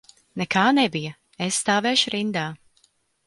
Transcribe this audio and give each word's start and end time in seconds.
Nekā 0.41 0.63
nebija, 0.77 1.11
es 1.47 1.61
stāvēšu 1.65 2.13
rindā. 2.17 2.47